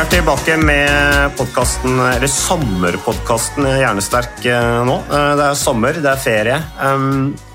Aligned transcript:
Er 0.00 0.08
tilbake 0.08 0.54
med 0.56 1.34
podkasten, 1.36 1.98
eller 2.00 2.30
sommerpodkasten 2.30 3.66
Hjernesterk 3.68 4.46
eh, 4.48 4.78
nå. 4.86 4.96
Eh, 5.10 5.32
Det 5.36 5.44
er 5.50 5.58
sommer, 5.60 6.00
det 6.00 6.08
er 6.14 6.22
ferie. 6.22 6.56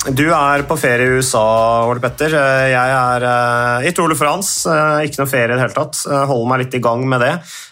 Du 0.06 0.28
er 0.30 0.62
på 0.70 0.76
ferie 0.78 1.08
i 1.08 1.14
USA, 1.18 1.42
Ole 1.90 1.98
Petter. 2.04 2.30
Eh, 2.38 2.68
Jeg 2.70 2.92
er 2.94 3.24
eh, 3.26 3.88
i 3.90 3.94
Tour 3.96 4.12
de 4.12 4.18
France. 4.20 4.68
Eh, 4.70 5.08
Ikke 5.08 5.24
noe 5.24 5.30
ferie 5.32 5.50
i 5.50 5.56
det 5.56 5.64
hele 5.64 5.74
tatt. 5.74 5.98
Holder 6.30 6.50
meg 6.52 6.62
litt 6.62 6.76
i 6.78 6.82
gang 6.84 7.02
med 7.10 7.24
det. 7.26 7.32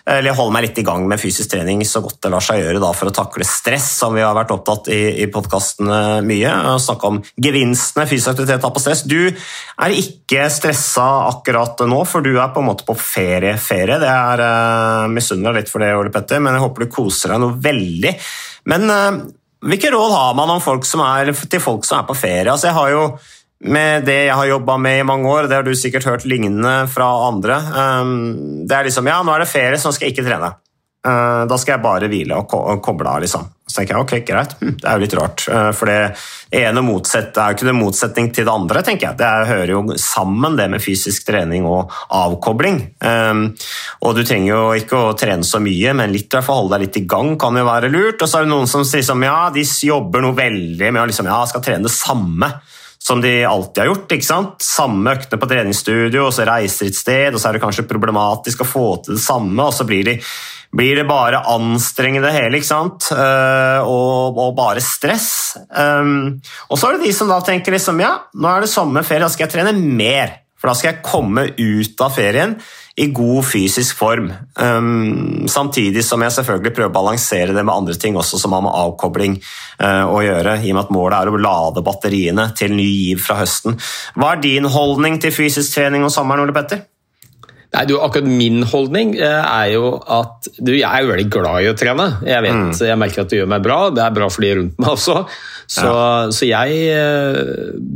Eller 0.10 0.32
jeg 0.32 0.38
holder 0.40 0.56
meg 0.56 0.66
litt 0.66 0.80
i 0.82 0.86
gang 0.88 1.06
med 1.08 1.22
fysisk 1.22 1.52
trening 1.52 1.84
så 1.86 2.02
godt 2.02 2.24
det 2.26 2.32
lar 2.34 2.42
seg 2.42 2.64
gjøre 2.64 2.82
da, 2.82 2.90
for 2.98 3.12
å 3.12 3.14
takle 3.14 3.46
stress, 3.46 3.86
som 4.00 4.18
vi 4.18 4.24
har 4.26 4.34
vært 4.34 4.54
opptatt 4.56 4.90
i, 4.90 5.02
i 5.22 5.28
podkastene 5.30 6.24
mye. 6.26 6.56
Snakke 6.82 7.12
om 7.12 7.22
gevinstene 7.38 8.08
fysisk 8.10 8.34
aktivitet 8.34 8.66
har 8.66 8.74
på 8.74 8.82
stress. 8.82 9.06
Du 9.06 9.30
er 9.30 9.96
ikke 10.00 10.50
stressa 10.52 11.06
akkurat 11.30 11.86
nå, 11.86 12.02
for 12.10 12.26
du 12.26 12.34
er 12.34 12.50
på 12.56 12.66
en 12.66 12.70
måte 12.72 12.88
på 12.90 12.98
ferie. 12.98 13.54
ferie. 13.62 14.02
Det 14.02 14.10
er 14.10 14.42
uh, 14.42 15.06
misunner 15.14 15.54
litt 15.54 15.70
for 15.70 15.86
det, 15.86 15.94
Ole 16.02 16.12
Petter, 16.12 16.42
men 16.42 16.58
jeg 16.58 16.66
håper 16.66 16.88
du 16.88 16.92
koser 16.98 17.36
deg 17.36 17.46
noe 17.46 17.62
veldig. 17.62 18.18
Men 18.74 18.90
eh, 18.90 19.24
hvilke 19.64 19.92
råd 19.94 20.12
har 20.12 20.36
man 20.38 20.60
folk 20.64 20.84
er, 20.84 21.32
til 21.34 21.64
folk 21.64 21.86
som 21.88 22.02
er 22.02 22.08
på 22.10 22.18
ferie? 22.18 22.52
Altså, 22.52 22.70
jeg 22.70 22.78
har 22.78 22.92
jo 22.92 23.06
med 23.64 24.04
det 24.04 24.26
jeg 24.26 24.36
har 24.36 24.50
jobba 24.50 24.76
med 24.78 25.00
i 25.00 25.08
mange 25.08 25.30
år, 25.30 25.48
det 25.48 25.56
har 25.56 25.64
du 25.64 25.76
sikkert 25.76 26.04
hørt 26.04 26.26
lignende 26.28 26.88
fra 26.92 27.08
andre. 27.30 27.62
um, 28.04 28.68
Det 28.68 28.76
er 28.76 28.84
liksom 28.90 29.08
Ja, 29.08 29.22
nå 29.24 29.32
er 29.32 29.46
det 29.46 29.52
ferie, 29.52 29.80
så 29.80 29.88
nå 29.88 29.96
skal 29.96 30.10
jeg 30.10 30.18
ikke 30.18 30.28
trene. 30.28 30.52
Uh, 31.04 31.44
Da 31.50 31.58
skal 31.60 31.76
jeg 31.76 31.84
bare 31.84 32.08
hvile 32.08 32.38
og 32.40 32.80
koble 32.84 33.10
av, 33.10 33.20
liksom. 33.24 33.50
Så 33.68 33.80
tenker 33.80 33.96
jeg 33.96 34.04
ok, 34.04 34.14
greit, 34.28 34.54
hm, 34.60 34.74
det 34.80 34.88
er 34.88 34.96
jo 34.96 35.02
litt 35.04 35.16
rart. 35.18 35.44
uh, 35.52 35.72
For 35.76 35.90
det 35.90 36.16
ene 36.62 36.84
motsett, 36.86 37.34
det 37.36 37.42
er 37.42 37.52
jo 37.52 37.58
ikke 37.58 37.68
det 37.68 37.76
motsetning 37.76 38.30
til 38.36 38.46
det 38.48 38.54
andre, 38.54 38.84
tenker 38.86 39.10
jeg. 39.10 39.18
Det 39.20 39.28
er, 39.28 39.48
hører 39.50 39.74
jo 39.74 39.82
sammen, 40.00 40.56
det 40.60 40.70
med 40.72 40.84
fysisk 40.84 41.26
trening 41.28 41.66
og 41.68 41.92
avkobling. 42.14 42.80
Um, 43.04 43.44
Og 44.04 44.16
du 44.16 44.24
trenger 44.24 44.52
jo 44.54 44.62
ikke 44.80 45.00
å 45.00 45.16
trene 45.20 45.44
så 45.44 45.60
mye, 45.64 45.96
men 45.98 46.14
litt 46.14 46.30
i 46.30 46.38
hvert 46.38 46.48
fall 46.48 46.62
holde 46.62 46.78
deg 46.78 46.88
litt 46.88 47.02
i 47.02 47.08
gang 47.16 47.36
kan 47.42 47.58
jo 47.60 47.66
være 47.68 47.92
lurt. 47.92 48.22
Og 48.22 48.30
så 48.30 48.40
er 48.40 48.48
det 48.48 48.54
noen 48.54 48.72
som 48.72 48.86
sier 48.88 49.04
som 49.04 49.24
ja, 49.24 49.50
de 49.52 49.64
jobber 49.64 50.24
noe 50.24 50.38
veldig 50.38 50.92
med 50.94 51.04
å 51.04 51.10
liksom, 51.10 51.28
ja, 51.28 51.42
skal 51.50 51.66
trene 51.66 51.90
det 51.90 51.96
samme 51.96 52.54
som 53.04 53.20
de 53.20 53.44
alltid 53.44 53.82
har 53.82 53.90
gjort. 53.92 54.12
ikke 54.16 54.24
sant? 54.30 54.64
Samme 54.64 55.18
øktene 55.18 55.42
på 55.42 55.48
treningsstudio, 55.52 56.30
og 56.30 56.32
så 56.32 56.46
reiser 56.48 56.88
et 56.88 56.96
sted, 56.96 57.34
og 57.36 57.42
så 57.42 57.50
er 57.50 57.58
det 57.58 57.64
kanskje 57.66 57.84
problematisk 57.90 58.64
å 58.64 58.68
få 58.70 58.86
til 59.04 59.18
det 59.18 59.24
samme, 59.26 59.60
og 59.66 59.76
så 59.76 59.84
blir, 59.84 60.08
de, 60.08 60.14
blir 60.74 60.98
det 60.98 61.08
bare 61.10 61.44
anstrengende 61.54 62.32
hele, 62.34 62.58
ikke 62.58 62.70
sant? 62.70 63.10
Eh, 63.14 63.82
og, 63.86 64.40
og 64.42 64.56
bare 64.58 64.82
stress. 64.84 65.32
Og 65.70 66.78
så 66.80 66.88
er 66.88 66.98
det 66.98 67.08
de 67.08 67.16
som 67.16 67.30
da 67.30 67.40
tenker 67.46 67.76
liksom, 67.76 68.02
ja, 68.02 68.16
nå 68.34 68.50
er 68.50 68.66
det 68.66 68.72
sommerferie, 68.74 69.22
da 69.22 69.30
skal 69.32 69.48
jeg 69.48 69.56
trene 69.58 69.76
mer. 69.78 70.40
For 70.64 70.72
da 70.72 70.78
skal 70.80 70.94
jeg 70.94 71.04
komme 71.04 71.44
ut 71.60 72.02
av 72.06 72.14
ferien 72.16 72.54
i 72.96 73.10
god 73.12 73.44
fysisk 73.44 73.98
form. 74.00 74.30
Samtidig 75.52 76.06
som 76.08 76.24
jeg 76.24 76.36
selvfølgelig 76.38 76.72
prøver 76.78 76.92
å 76.92 76.96
balansere 76.96 77.52
det 77.52 77.66
med 77.66 77.74
andre 77.74 77.98
ting 78.00 78.16
også 78.16 78.40
som 78.40 78.56
har 78.56 78.64
med 78.64 78.72
avkobling 78.72 79.36
uh, 79.82 80.06
å 80.08 80.22
gjøre, 80.24 80.56
i 80.64 80.72
og 80.72 80.78
med 80.78 80.84
at 80.86 80.94
målet 80.96 81.18
er 81.18 81.34
å 81.34 81.44
lade 81.50 81.84
batteriene 81.84 82.48
til 82.56 82.78
ny 82.78 82.88
giv 82.88 83.26
fra 83.26 83.42
høsten. 83.42 83.76
Hva 84.16 84.38
er 84.38 84.44
din 84.46 84.70
holdning 84.72 85.20
til 85.20 85.36
fysisk 85.36 85.76
trening 85.76 86.08
om 86.08 86.14
sommeren, 86.14 86.46
Ole 86.46 86.56
Petter? 86.56 86.86
Nei, 87.74 87.86
du, 87.90 87.96
akkurat 87.98 88.28
Min 88.30 88.62
holdning 88.70 89.16
eh, 89.18 89.40
er 89.42 89.72
jo 89.74 89.96
at 89.98 90.50
du, 90.60 90.76
jeg 90.76 90.86
er 90.86 91.06
jo 91.06 91.10
veldig 91.10 91.30
glad 91.34 91.66
i 91.66 91.70
å 91.72 91.78
trene. 91.78 92.06
Jeg 92.28 92.46
vet, 92.46 92.82
jeg 92.86 93.00
merker 93.02 93.24
at 93.24 93.32
det 93.32 93.40
gjør 93.40 93.50
meg 93.50 93.64
bra. 93.66 93.78
Det 93.90 94.04
er 94.04 94.14
bra 94.14 94.28
for 94.30 94.46
de 94.46 94.52
rundt 94.60 94.82
meg 94.82 94.92
også. 94.94 95.16
Så, 95.74 95.94
så 96.38 96.46
jeg 96.46 96.84
eh, 96.94 97.40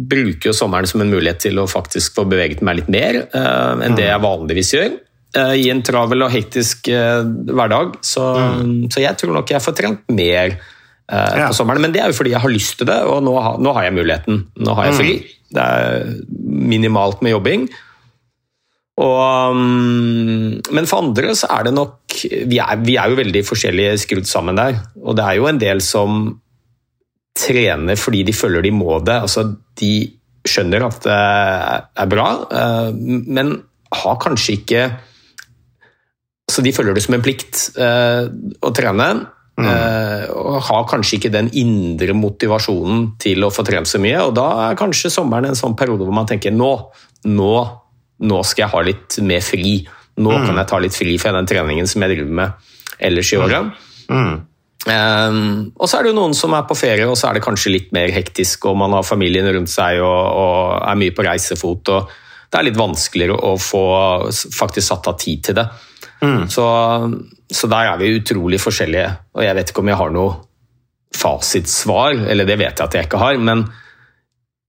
bruker 0.09 0.49
jo 0.49 0.55
sommeren 0.57 0.89
som 0.89 1.03
en 1.03 1.11
mulighet 1.13 1.43
til 1.45 1.61
å 1.61 1.67
faktisk 1.69 2.17
få 2.17 2.25
beveget 2.29 2.63
meg 2.65 2.79
litt 2.79 2.89
mer 2.89 3.19
uh, 3.35 3.77
enn 3.85 3.97
det 3.99 4.07
jeg 4.07 4.23
vanligvis 4.23 4.73
gjør. 4.73 4.97
Uh, 5.37 5.53
I 5.59 5.69
en 5.69 5.83
travel 5.85 6.25
og 6.25 6.33
hektisk 6.33 6.89
uh, 6.89 7.21
hverdag. 7.51 7.99
Så, 8.01 8.25
så 8.89 9.03
jeg 9.03 9.13
tror 9.21 9.37
nok 9.37 9.53
jeg 9.53 9.61
får 9.63 9.77
trent 9.83 10.09
mer 10.09 10.57
Ja. 11.07 11.45
på 11.47 11.55
sommeren. 11.55 11.85
Men 11.85 11.93
det 11.93 12.01
er 12.03 12.09
jo 12.09 12.17
fordi 12.17 12.33
jeg 12.33 12.43
har 12.43 12.51
lyst 12.51 12.79
til 12.81 12.89
det, 12.89 12.97
og 13.07 13.21
nå, 13.23 13.37
ha, 13.39 13.53
nå 13.61 13.71
har 13.77 13.85
jeg 13.85 13.93
muligheten. 13.95 14.41
Nå 14.59 14.73
har 14.75 14.89
jeg 14.89 14.97
fri. 14.97 15.13
Det 15.55 15.63
er 15.63 16.09
minimalt 16.43 17.21
med 17.23 17.37
jobbing. 17.37 17.69
Og, 18.97 19.53
um, 19.53 20.57
men 20.73 20.89
for 20.89 21.03
andre 21.03 21.35
så 21.37 21.49
er 21.53 21.67
det 21.67 21.75
nok 21.77 22.17
vi 22.49 22.57
er, 22.57 22.79
vi 22.81 22.95
er 22.97 23.11
jo 23.11 23.19
veldig 23.19 23.43
forskjellige 23.45 23.97
skrudd 24.01 24.29
sammen 24.29 24.57
der. 24.57 24.79
Og 25.03 25.17
det 25.17 25.25
er 25.25 25.37
jo 25.37 25.49
en 25.49 25.61
del 25.61 25.83
som 25.85 26.23
trener 27.37 27.99
fordi 27.99 28.23
de 28.25 28.33
føler 28.33 28.65
de 28.65 28.73
må 28.73 28.97
det. 29.05 29.19
Altså, 29.27 29.45
de 29.77 29.93
skjønner 30.47 30.87
at 30.87 31.01
det 31.05 31.17
er 32.01 32.09
bra, 32.09 32.27
eh, 32.49 32.89
men 33.27 33.59
har 34.01 34.17
kanskje 34.23 34.57
ikke 34.57 34.89
Så 36.47 36.63
de 36.63 36.71
føler 36.71 36.95
det 36.95 37.01
som 37.03 37.13
en 37.13 37.23
plikt 37.23 37.73
eh, 37.75 38.23
å 38.63 38.69
trene. 38.71 39.07
Mm. 39.57 39.65
Og 40.31 40.61
har 40.63 40.85
kanskje 40.87 41.17
ikke 41.17 41.31
den 41.33 41.49
indre 41.59 42.13
motivasjonen 42.15 43.17
til 43.19 43.43
å 43.43 43.49
få 43.51 43.65
trent 43.67 43.89
så 43.89 43.99
mye. 43.99 44.21
Og 44.29 44.31
da 44.37 44.45
er 44.69 44.77
kanskje 44.79 45.11
sommeren 45.11 45.49
en 45.49 45.59
sånn 45.59 45.75
periode 45.75 46.07
hvor 46.07 46.15
man 46.15 46.29
tenker 46.29 46.55
nå, 46.55 46.69
nå 47.27 47.51
nå 48.25 48.41
skal 48.47 48.65
jeg 48.65 48.73
ha 48.73 48.83
litt 48.87 49.17
mer 49.25 49.43
fri. 49.45 49.79
Nå 50.17 50.33
kan 50.41 50.57
jeg 50.57 50.69
ta 50.69 50.79
litt 50.81 50.97
fri 50.97 51.17
fra 51.21 51.33
den 51.35 51.49
treningen 51.49 51.89
som 51.89 52.03
jeg 52.03 52.15
driver 52.15 52.37
med 52.39 52.69
ellers 53.09 53.33
i 53.33 53.41
året. 53.41 53.73
Um, 54.87 55.73
og 55.75 55.89
så 55.89 55.97
er 55.97 56.05
det 56.05 56.13
jo 56.13 56.17
noen 56.17 56.35
som 56.37 56.53
er 56.55 56.63
på 56.69 56.77
ferie, 56.79 57.05
og 57.09 57.17
så 57.19 57.29
er 57.29 57.37
det 57.37 57.43
kanskje 57.45 57.73
litt 57.73 57.89
mer 57.95 58.13
hektisk, 58.13 58.69
og 58.69 58.77
man 58.79 58.95
har 58.95 59.05
familien 59.05 59.49
rundt 59.51 59.71
seg 59.71 59.99
og, 59.99 60.21
og 60.41 60.59
er 60.79 60.99
mye 61.01 61.15
på 61.15 61.25
reisefot. 61.27 61.91
og 61.93 62.13
Det 62.47 62.59
er 62.59 62.69
litt 62.69 62.79
vanskeligere 62.79 63.37
å 63.37 63.55
få 63.61 63.83
faktisk 64.31 64.87
satt 64.87 65.11
av 65.11 65.17
tid 65.21 65.43
til 65.49 65.59
det. 65.59 65.67
Så, 66.49 66.65
så 67.53 67.69
der 67.69 67.91
er 67.91 67.99
vi 67.99 68.15
utrolig 68.17 68.61
forskjellige, 68.63 69.09
og 69.37 69.43
jeg 69.45 69.57
vet 69.59 69.73
ikke 69.73 69.83
om 69.83 69.91
jeg 69.91 69.99
har 69.99 70.15
noe 70.15 70.37
fasitsvar, 71.17 72.15
eller 72.31 72.47
det 72.47 72.57
vet 72.59 72.79
jeg 72.79 72.87
at 72.87 72.97
jeg 72.97 73.07
ikke 73.07 73.21
har, 73.21 73.37
men 73.41 73.67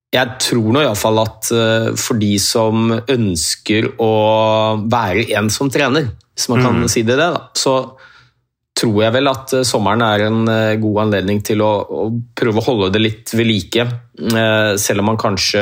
jeg 0.08 0.38
tror 0.40 0.72
nå 0.72 0.82
iallfall 0.82 1.20
at 1.20 1.50
eh, 1.52 1.88
for 2.00 2.20
de 2.20 2.32
som 2.40 2.92
ønsker 2.96 3.90
å 4.00 4.12
være 4.88 5.26
en 5.36 5.50
som 5.52 5.68
trener, 5.72 6.08
hvis 6.32 6.48
man 6.52 6.64
kan 6.64 6.86
si 6.88 7.02
det, 7.04 7.18
det 7.18 7.26
da, 7.34 7.42
så 7.52 7.74
tror 8.78 9.02
jeg 9.02 9.14
vel 9.18 9.28
at 9.28 9.52
eh, 9.58 9.66
sommeren 9.68 10.04
er 10.06 10.24
en 10.30 10.48
eh, 10.48 10.76
god 10.80 11.02
anledning 11.04 11.42
til 11.44 11.60
å, 11.64 11.72
å 11.84 12.06
prøve 12.38 12.62
å 12.62 12.66
holde 12.70 12.92
det 12.94 13.02
litt 13.04 13.34
ved 13.36 13.50
like. 13.50 13.88
Selv 14.80 15.04
om 15.04 15.12
man 15.12 15.20
kanskje 15.20 15.60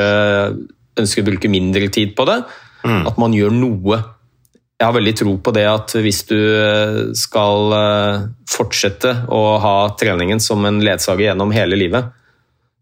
ønsker 0.97 1.21
å 1.21 1.27
bruke 1.27 1.51
mindre 1.51 1.91
tid 1.93 2.15
på 2.17 2.25
det. 2.29 2.39
At 2.87 3.17
man 3.19 3.35
gjør 3.35 3.51
noe. 3.51 3.99
Jeg 4.79 4.85
har 4.85 4.95
veldig 4.95 5.13
tro 5.19 5.33
på 5.43 5.51
det 5.53 5.65
at 5.67 5.91
hvis 5.99 6.21
du 6.29 6.39
skal 7.17 7.75
fortsette 8.47 9.11
å 9.33 9.41
ha 9.59 9.75
treningen 9.99 10.39
som 10.41 10.63
en 10.69 10.79
ledsager 10.85 11.27
gjennom 11.27 11.51
hele 11.53 11.77
livet, 11.77 12.07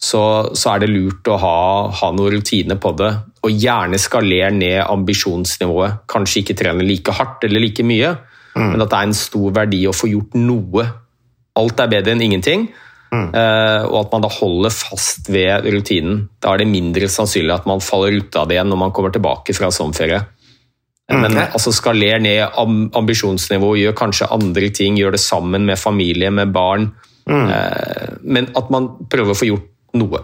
så, 0.01 0.21
så 0.53 0.73
er 0.73 0.83
det 0.83 0.91
lurt 0.91 1.27
å 1.31 1.37
ha, 1.39 1.57
ha 1.89 2.11
noen 2.13 2.35
rutiner 2.37 2.77
på 2.81 2.91
det. 2.99 3.11
Og 3.45 3.53
gjerne 3.53 3.99
skalere 4.01 4.51
ned 4.53 4.81
ambisjonsnivået. 4.83 6.03
Kanskje 6.11 6.41
ikke 6.41 6.57
trene 6.59 6.85
like 6.85 7.13
hardt 7.15 7.45
eller 7.47 7.63
like 7.63 7.85
mye, 7.85 8.15
men 8.55 8.81
at 8.81 8.91
det 8.91 8.97
er 8.99 9.09
en 9.09 9.17
stor 9.17 9.53
verdi 9.55 9.81
å 9.87 9.95
få 9.95 10.09
gjort 10.11 10.35
noe. 10.39 10.85
Alt 11.59 11.79
er 11.79 11.91
bedre 11.91 12.15
enn 12.15 12.23
ingenting. 12.25 12.67
eh, 13.37 13.83
og 13.85 13.97
at 14.01 14.13
man 14.15 14.23
da 14.25 14.29
holder 14.33 14.73
fast 14.73 15.29
ved 15.31 15.67
rutinen. 15.71 16.25
Da 16.41 16.53
er 16.53 16.63
det 16.63 16.67
mindre 16.67 17.07
sannsynlig 17.11 17.53
at 17.53 17.67
man 17.69 17.83
faller 17.83 18.17
ut 18.17 18.35
av 18.35 18.49
det 18.49 18.57
igjen 18.57 18.71
når 18.71 18.81
man 18.81 18.95
kommer 18.95 19.13
tilbake 19.13 19.55
fra 19.55 19.69
sommerferie. 19.71 20.23
Men 21.13 21.37
altså 21.37 21.69
skaler 21.69 22.17
ned 22.19 22.41
ambisjonsnivået, 22.41 22.95
ambisjonsnivå, 22.97 23.75
gjør 23.77 23.93
kanskje 23.99 24.27
andre 24.33 24.71
ting, 24.73 24.97
gjør 24.97 25.13
det 25.13 25.21
sammen 25.21 25.67
med 25.69 25.77
familie, 25.77 26.31
med 26.33 26.51
barn. 26.55 26.89
Eh, 27.29 28.15
men 28.25 28.49
at 28.57 28.71
man 28.73 28.89
prøver 29.11 29.35
å 29.35 29.37
få 29.37 29.49
gjort 29.51 29.69
noe. 29.99 30.21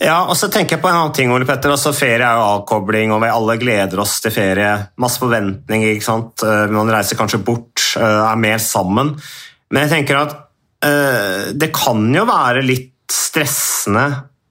Ja, 0.00 0.22
og 0.24 0.36
så 0.38 0.48
tenker 0.48 0.78
jeg 0.78 0.82
på 0.82 0.88
en 0.88 0.96
annen 0.96 1.12
ting, 1.12 1.32
Ole 1.32 1.44
Petter. 1.44 1.74
Altså, 1.74 1.92
ferie 1.92 2.24
er 2.24 2.38
jo 2.38 2.46
avkobling, 2.54 3.12
og 3.12 3.20
vi 3.20 3.28
alle 3.28 3.58
gleder 3.60 4.00
oss 4.00 4.16
til 4.24 4.32
ferie. 4.32 4.70
Masse 5.02 5.20
forventninger. 5.20 5.92
ikke 5.92 6.06
sant? 6.06 6.40
Eh, 6.46 6.72
Man 6.72 6.88
reiser 6.88 7.18
kanskje 7.18 7.42
bort, 7.44 7.82
eh, 7.96 8.22
er 8.30 8.40
mer 8.40 8.58
sammen. 8.64 9.12
Men 9.70 9.84
jeg 9.84 9.90
tenker 9.90 10.22
at 10.22 10.32
eh, 10.82 11.52
det 11.52 11.68
kan 11.76 12.08
jo 12.14 12.24
være 12.24 12.64
litt 12.64 13.12
stressende 13.12 14.06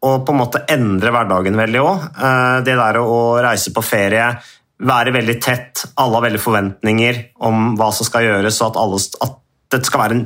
å 0.06 0.20
på 0.24 0.32
en 0.36 0.40
måte 0.40 0.62
endre 0.70 1.12
hverdagen 1.12 1.58
veldig 1.58 1.82
òg. 1.82 2.06
det 2.64 2.76
der 2.78 3.00
å 3.02 3.42
reise 3.44 3.74
på 3.76 3.84
ferie, 3.84 4.30
være 4.80 5.12
veldig 5.12 5.36
tett, 5.44 5.84
alle 6.00 6.16
har 6.16 6.24
veldig 6.24 6.40
forventninger 6.40 7.20
om 7.44 7.74
hva 7.76 7.90
som 7.92 8.08
skal 8.08 8.24
gjøres, 8.24 8.62
og 8.62 8.70
at, 8.70 8.80
alle, 8.80 9.02
at 9.26 9.36
det 9.76 9.86
skal 9.86 10.00
være 10.06 10.16
en 10.16 10.24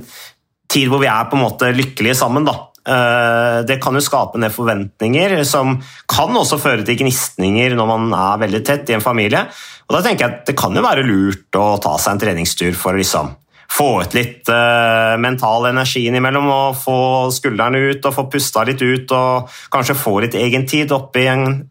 tid 0.70 0.92
hvor 0.92 1.02
vi 1.02 1.10
er 1.10 1.26
på 1.26 1.40
en 1.40 1.46
måte 1.48 1.72
lykkelige 1.74 2.20
sammen. 2.20 2.46
da. 2.46 2.73
Eh, 2.84 3.64
Det 3.64 3.80
kan 3.82 3.96
jo 3.96 4.04
skape 4.04 4.40
ned 4.40 4.52
forventninger 4.52 5.38
som 5.48 5.78
kan 6.10 6.36
også 6.36 6.60
føre 6.60 6.84
til 6.84 7.00
gnisninger 7.00 7.78
når 7.78 7.88
man 7.88 8.10
er 8.18 8.42
veldig 8.44 8.64
tett 8.66 8.90
i 8.92 8.98
en 8.98 9.06
familie. 9.06 9.46
Og 9.88 9.96
da 9.96 10.02
tenker 10.04 10.26
jeg 10.26 10.34
at 10.34 10.46
Det 10.48 10.58
kan 10.60 10.76
jo 10.76 10.84
være 10.84 11.06
lurt 11.08 11.56
å 11.56 11.80
ta 11.80 11.96
seg 11.98 12.14
en 12.14 12.24
treningstur 12.26 12.76
for 12.76 12.94
å 12.94 13.00
liksom 13.00 13.32
få 13.74 14.04
ut 14.04 14.14
litt 14.14 14.50
uh, 14.54 15.16
mental 15.18 15.66
energi 15.66 16.04
innimellom 16.06 16.46
og 16.46 16.76
få 16.78 16.98
skuldrene 17.34 17.80
ut 17.90 18.06
og 18.06 18.14
få 18.14 18.28
pusta 18.30 18.62
litt 18.68 18.84
ut 18.84 19.10
og 19.18 19.56
kanskje 19.74 19.96
få 19.98 20.20
litt 20.22 20.36
egentid 20.38 20.92
oppi 20.94 21.24
en, 21.32 21.64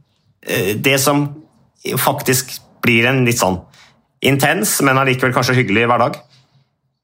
uh, 0.48 0.72
det 0.74 0.96
som 0.98 1.28
faktisk 2.02 2.56
blir 2.82 3.06
en 3.06 3.22
litt 3.26 3.38
sånn 3.38 3.60
intens, 4.22 4.80
men 4.82 4.98
allikevel 4.98 5.34
kanskje 5.34 5.60
hyggelig 5.60 5.86
hverdag. 5.90 6.18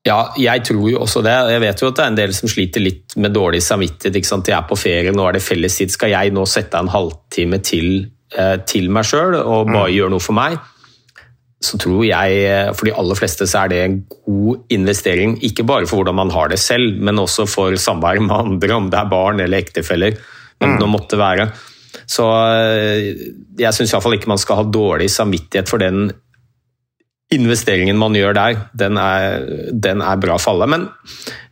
Ja, 0.09 0.19
jeg 0.41 0.65
tror 0.65 0.87
jo 0.89 1.03
også 1.05 1.21
det. 1.27 1.35
Jeg 1.53 1.63
vet 1.63 1.83
jo 1.83 1.91
at 1.91 1.99
det 1.99 2.05
er 2.05 2.13
en 2.13 2.19
del 2.19 2.33
som 2.37 2.51
sliter 2.51 2.83
litt 2.85 3.17
med 3.21 3.35
dårlig 3.37 3.61
samvittighet. 3.65 4.17
ikke 4.17 4.31
sant? 4.31 4.47
De 4.47 4.55
er 4.57 4.65
på 4.69 4.79
ferie, 4.79 5.13
nå 5.13 5.27
er 5.29 5.37
det 5.37 5.45
fellestid. 5.45 5.93
Skal 5.93 6.15
jeg 6.15 6.33
nå 6.35 6.47
sette 6.49 6.79
av 6.79 6.87
en 6.87 6.95
halvtime 6.95 7.61
til, 7.65 8.09
eh, 8.33 8.57
til 8.65 8.89
meg 8.95 9.05
sjøl 9.05 9.37
og 9.43 9.73
bare 9.73 9.93
gjøre 9.93 10.15
noe 10.15 10.25
for 10.25 10.39
meg? 10.39 10.59
Så 11.61 11.77
tror 11.83 12.05
jeg, 12.07 12.45
eh, 12.47 12.73
for 12.73 12.87
de 12.87 12.95
aller 12.95 13.19
fleste, 13.19 13.45
så 13.45 13.65
er 13.65 13.69
det 13.69 13.85
en 13.85 14.05
god 14.25 14.65
investering. 14.71 15.39
Ikke 15.43 15.67
bare 15.67 15.87
for 15.87 16.01
hvordan 16.01 16.15
man 16.15 16.31
har 16.31 16.49
det 16.49 16.59
selv, 16.59 17.01
men 17.03 17.19
også 17.19 17.49
for 17.49 17.73
samvær 17.73 18.21
med 18.21 18.37
andre, 18.37 18.75
om 18.75 18.89
det 18.91 18.99
er 18.99 19.11
barn 19.11 19.41
eller 19.41 19.59
ektefeller. 19.59 20.17
Men 20.61 20.79
det 20.79 20.89
måtte 20.89 21.19
være. 21.19 21.51
Så 22.07 22.25
eh, 22.25 23.15
jeg 23.59 23.75
syns 23.75 23.93
iallfall 23.93 24.17
ikke 24.17 24.31
man 24.31 24.39
skal 24.39 24.63
ha 24.63 24.63
dårlig 24.63 25.11
samvittighet 25.11 25.69
for 25.69 25.79
den 25.79 26.13
investeringen 27.35 27.99
man 28.01 28.17
gjør 28.17 28.37
der, 28.37 28.61
den 28.79 28.97
er, 29.01 29.43
den 29.73 30.01
er 30.01 30.21
bra 30.21 30.39
for 30.41 30.57
alle. 30.57 30.69
Men 30.73 30.87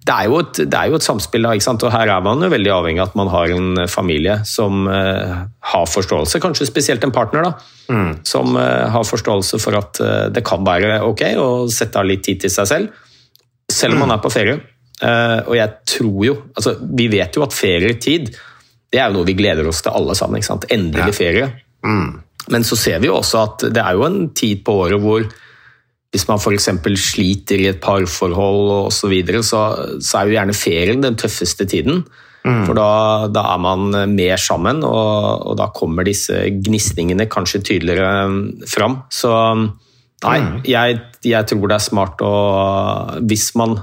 det 0.07 0.15
er 0.15 0.29
jo 0.31 0.39
et, 0.41 0.61
det 0.63 0.79
er 0.79 0.93
jo 0.93 1.01
et 1.01 1.05
samspill, 1.05 1.45
da, 1.45 1.73
og 1.75 1.91
her 1.93 2.13
er 2.15 2.23
man 2.25 2.45
jo 2.45 2.53
veldig 2.53 2.73
avhengig 2.73 3.03
av 3.03 3.11
at 3.11 3.19
man 3.19 3.33
har 3.33 3.53
en 3.53 3.83
familie 3.91 4.39
som 4.49 4.87
uh, 4.89 5.43
har 5.73 5.91
forståelse, 5.91 6.41
kanskje 6.41 6.69
spesielt 6.71 7.05
en 7.05 7.13
partner, 7.13 7.49
da, 7.49 8.07
som 8.25 8.57
uh, 8.57 8.87
har 8.95 9.05
forståelse 9.05 9.61
for 9.61 9.77
at 9.77 10.01
uh, 10.01 10.15
det 10.33 10.47
kan 10.47 10.65
være 10.65 11.03
ok 11.11 11.27
å 11.43 11.51
sette 11.73 12.01
av 12.01 12.09
litt 12.09 12.25
tid 12.25 12.41
til 12.47 12.55
seg 12.55 12.71
selv, 12.71 13.05
selv 13.73 13.99
om 13.99 14.07
man 14.07 14.17
er 14.17 14.23
på 14.23 14.33
ferie. 14.33 14.57
Eh, 14.97 15.41
og 15.45 15.57
jeg 15.59 15.73
tror 15.93 16.21
jo, 16.25 16.35
altså 16.57 16.71
Vi 16.97 17.05
vet 17.13 17.35
jo 17.37 17.43
at 17.45 17.53
ferietid 17.53 18.31
det 18.95 19.01
er 19.03 19.11
jo 19.11 19.19
noe 19.19 19.27
vi 19.29 19.35
gleder 19.37 19.67
oss 19.69 19.83
til 19.85 19.93
alle 19.93 20.15
sammen. 20.17 20.41
Endelig 20.73 21.17
ferie. 21.19 21.49
Men 22.55 22.65
så 22.65 22.79
ser 22.79 23.01
vi 23.03 23.11
jo 23.11 23.17
også 23.19 23.41
at 23.43 23.65
det 23.75 23.83
er 23.83 23.97
jo 23.99 24.07
en 24.07 24.31
tid 24.31 24.63
på 24.65 24.77
året 24.85 25.03
hvor 25.03 25.27
hvis 26.17 26.27
man 26.31 26.41
f.eks. 26.41 26.71
sliter 26.99 27.61
i 27.61 27.69
et 27.71 27.83
parforhold 27.85 28.71
og 28.73 28.95
så, 28.95 29.11
videre, 29.13 29.45
så, 29.45 29.67
så 30.01 30.23
er 30.23 30.31
jo 30.31 30.39
gjerne 30.39 30.57
ferien 30.57 31.05
den 31.05 31.19
tøffeste 31.21 31.69
tiden. 31.69 32.07
For 32.47 32.79
da, 32.79 33.27
da 33.35 33.43
er 33.57 33.59
man 33.59 33.91
mer 34.13 34.39
sammen, 34.39 34.85
og, 34.87 35.49
og 35.51 35.57
da 35.59 35.67
kommer 35.75 36.07
disse 36.07 36.45
gnisningene 36.63 37.27
kanskje 37.27 37.63
tydeligere 37.73 38.69
fram. 38.71 39.01
Så 39.11 39.33
nei, 40.23 40.37
jeg, 40.71 41.01
jeg 41.27 41.51
tror 41.51 41.67
det 41.67 41.77
er 41.77 41.85
smart 41.85 42.23
å 42.25 42.35
Hvis 43.27 43.51
man 43.59 43.75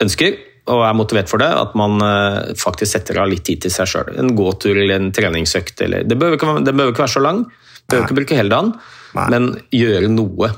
ønsker 0.00 0.38
og 0.68 0.82
er 0.84 0.96
motivert 0.96 1.30
for 1.30 1.40
det, 1.40 1.48
at 1.48 1.76
man 1.78 2.00
eh, 2.04 2.50
faktisk 2.60 2.92
setter 2.92 3.22
av 3.22 3.30
litt 3.30 3.44
tid 3.48 3.62
til 3.64 3.72
seg 3.72 3.88
sjøl. 3.88 4.10
En 4.20 4.34
gåtur 4.36 4.76
eller 4.76 4.98
en 4.98 5.12
treningsøkt. 5.16 5.80
Eller, 5.86 6.04
det 6.04 6.18
behøver 6.20 6.36
ikke, 6.36 6.58
det 6.64 6.74
behøver 6.74 6.92
ikke 6.92 7.04
være 7.06 7.14
så 7.14 7.24
lang, 7.24 7.40
det 7.88 7.96
nei. 7.96 8.02
ikke 8.04 8.18
bruke 8.18 8.36
hele 8.36 8.52
dagen, 8.52 8.74
men 9.16 9.48
gjøre 9.72 10.12
noe. 10.12 10.52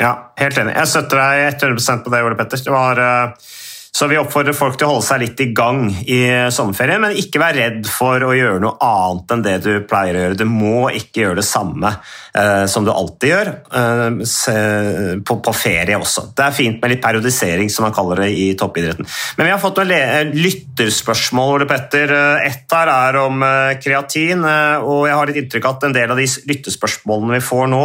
Ja, 0.00 0.32
helt 0.40 0.58
enig. 0.58 0.74
Jeg 0.74 0.90
støtter 0.90 1.20
deg 1.20 1.60
100 1.62 2.02
på 2.02 2.12
det, 2.14 2.22
Ole 2.26 2.38
Petter. 2.38 2.62
Det 2.66 2.72
var, 2.74 2.98
eh, 2.98 3.52
så 3.94 4.08
vi 4.10 4.16
oppfordrer 4.18 4.56
folk 4.58 4.74
til 4.74 4.88
å 4.88 4.94
holde 4.96 5.06
seg 5.06 5.20
litt 5.22 5.40
i 5.44 5.52
gang 5.54 5.84
i 6.02 6.18
sommerferien, 6.50 6.98
men 7.04 7.14
ikke 7.20 7.38
være 7.38 7.60
redd 7.60 7.86
for 7.86 8.24
å 8.26 8.32
gjøre 8.34 8.58
noe 8.64 8.74
annet 8.82 9.34
enn 9.36 9.44
det 9.46 9.52
du 9.62 9.70
pleier 9.86 10.16
å 10.18 10.22
gjøre. 10.24 10.38
Du 10.40 10.48
må 10.50 10.88
ikke 10.90 11.22
gjøre 11.22 11.38
det 11.38 11.46
samme 11.46 11.92
eh, 12.34 12.64
som 12.70 12.82
du 12.82 12.90
alltid 12.90 13.30
gjør 13.30 13.50
eh, 13.54 15.20
på, 15.22 15.36
på 15.46 15.54
ferie 15.54 15.98
også. 16.00 16.26
Det 16.34 16.42
er 16.48 16.56
fint 16.56 16.80
med 16.82 16.90
litt 16.94 17.02
periodisering, 17.04 17.70
som 17.70 17.86
man 17.86 17.94
kaller 17.94 18.24
det 18.24 18.32
i 18.34 18.48
toppidretten. 18.58 19.06
Men 19.38 19.46
vi 19.48 19.54
har 19.54 19.62
fått 19.62 19.78
noen 19.78 19.92
le- 19.92 20.42
lytterspørsmål, 20.42 21.54
Ole 21.60 21.70
Petter. 21.70 22.10
Eh, 22.18 22.48
Ett 22.50 22.74
her 22.74 22.90
er 22.90 23.20
om 23.22 23.42
eh, 23.46 23.76
kreatin, 23.82 24.42
eh, 24.42 24.82
og 24.82 25.06
jeg 25.08 25.16
har 25.20 25.30
litt 25.30 25.40
inntrykk 25.44 25.70
av 25.70 25.78
at 25.78 25.86
en 25.88 25.96
del 25.96 26.10
av 26.16 26.18
de 26.18 26.26
lyttespørsmålene 26.50 27.36
vi 27.38 27.42
får 27.46 27.70
nå, 27.70 27.84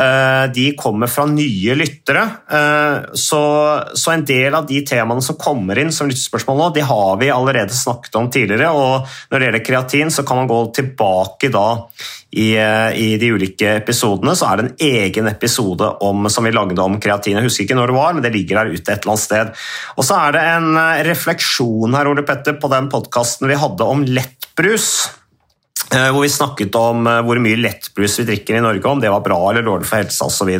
eh, 0.00 0.46
de 0.56 0.66
kommer 0.80 1.12
fra 1.12 1.28
nye 1.30 1.76
lyttere. 1.78 2.24
Eh, 2.48 3.12
Så, 3.14 3.40
så 3.98 4.12
en 4.14 4.24
del 4.26 4.54
av 4.56 4.66
de 4.68 4.80
temaene 4.86 5.22
som 5.22 5.33
kommer 5.40 5.78
inn 5.80 5.92
som 5.94 6.08
lyttespørsmål 6.10 6.58
nå, 6.58 6.68
de 6.76 6.84
har 6.86 7.16
vi 7.20 7.30
allerede 7.32 7.74
snakket 7.74 8.18
om 8.20 8.28
tidligere. 8.32 8.70
og 8.70 9.08
Når 9.30 9.38
det 9.38 9.48
gjelder 9.48 9.64
kreatin, 9.68 10.12
så 10.14 10.24
kan 10.26 10.42
man 10.42 10.50
gå 10.50 10.60
tilbake 10.76 11.50
da 11.54 11.66
i, 12.34 12.56
eh, 12.58 12.90
i 12.98 13.16
de 13.20 13.30
ulike 13.34 13.76
episodene. 13.78 14.34
Så 14.36 14.48
er 14.48 14.56
det 14.56 14.66
en 14.66 14.86
egen 14.88 15.30
episode 15.30 15.90
om, 16.04 16.28
som 16.30 16.44
vi 16.44 16.54
lagde 16.54 16.82
om 16.82 16.98
kreatin. 17.00 17.38
Jeg 17.38 17.48
husker 17.48 17.66
ikke 17.66 17.78
når 17.78 17.92
det 17.92 17.98
var, 17.98 18.14
men 18.14 18.26
det 18.26 18.34
ligger 18.34 18.60
der 18.60 18.74
ute 18.74 18.92
et 18.92 19.04
eller 19.04 19.14
annet 19.14 19.26
sted. 19.26 19.66
Og 19.96 20.06
så 20.06 20.20
er 20.20 20.36
det 20.36 20.46
en 20.54 20.70
eh, 20.80 21.02
refleksjon 21.10 21.94
her, 21.94 22.10
Ole 22.10 22.26
Petter, 22.26 22.58
på 22.58 22.72
den 22.72 22.90
podkasten 22.92 23.50
vi 23.50 23.60
hadde 23.60 23.92
om 23.96 24.06
lettbrus. 24.08 24.88
Eh, 25.94 26.10
Hvor 26.10 26.24
vi 26.24 26.32
snakket 26.32 26.74
om 26.78 27.06
eh, 27.06 27.20
hvor 27.24 27.38
mye 27.42 27.58
lettbrus 27.60 28.18
vi 28.20 28.26
drikker 28.30 28.58
i 28.58 28.62
Norge, 28.64 28.88
om 28.90 29.02
det 29.02 29.12
var 29.12 29.22
bra 29.24 29.38
eller 29.50 29.62
dårlig 29.66 29.86
for 29.86 30.00
helsa 30.00 30.26
osv. 30.26 30.50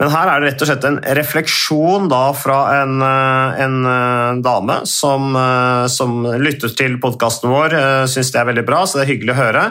Men 0.00 0.12
her 0.12 0.30
er 0.30 0.42
det 0.42 0.50
rett 0.50 0.64
og 0.64 0.68
slett 0.70 0.86
en 0.88 0.98
refleksjon 1.18 2.10
fra 2.40 2.58
en, 2.80 3.00
eh, 3.04 3.62
en 3.64 4.42
dame 4.44 4.80
som, 4.88 5.32
som 5.88 6.24
lytter 6.40 6.72
til 6.76 6.98
podkasten 7.00 7.50
vår, 7.52 7.76
syns 8.10 8.32
det 8.32 8.40
er 8.40 8.48
veldig 8.50 8.64
bra, 8.66 8.82
så 8.84 8.98
det 8.98 9.04
er 9.04 9.12
hyggelig 9.12 9.34
å 9.34 9.38
høre, 9.38 9.62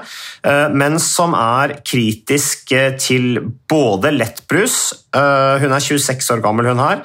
men 0.73 0.97
som 1.01 1.33
er 1.37 1.75
kritisk 1.85 2.73
til 3.01 3.39
både 3.69 4.11
lettbrus 4.15 4.77
Hun 5.13 5.73
er 5.73 5.81
26 5.83 6.29
år 6.35 6.43
gammel, 6.43 6.69
hun 6.69 6.81
her. 6.81 7.01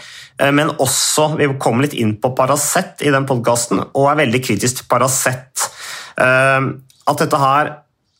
Men 0.52 0.74
også, 0.82 1.30
vi 1.38 1.48
kom 1.60 1.80
litt 1.82 1.96
inn 1.96 2.16
på 2.20 2.34
Paracet 2.36 3.04
i 3.04 3.12
den 3.14 3.26
podkasten, 3.28 3.80
og 3.86 4.10
er 4.10 4.20
veldig 4.24 4.42
kritisk 4.44 4.82
til 4.82 4.90
Paracet. 4.90 5.68
At 7.10 7.20
dette 7.20 7.40
her 7.40 7.72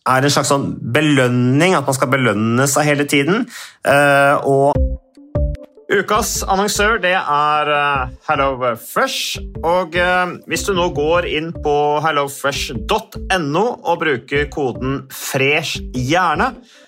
er 0.04 0.26
en 0.26 0.32
slags 0.32 0.50
sånn 0.52 0.74
belønning, 0.94 1.72
at 1.76 1.86
man 1.88 1.96
skal 1.96 2.12
belønne 2.12 2.66
seg 2.68 2.90
hele 2.90 3.08
tiden. 3.08 3.46
Eh, 3.88 4.36
Og 4.44 4.74
Ukas 5.94 6.38
annonsør 6.48 6.96
det 7.02 7.12
er 7.14 7.70
eh, 7.70 8.12
HelloFresh. 8.26 9.42
Og 9.68 9.96
eh, 10.00 10.32
hvis 10.48 10.64
du 10.66 10.72
nå 10.76 10.88
går 10.96 11.28
inn 11.28 11.50
på 11.64 11.74
hellofresh.no 12.04 13.64
og 13.84 14.00
bruker 14.00 14.48
koden 14.52 15.04
'fresh 15.12 15.84
hjerne', 15.92 16.54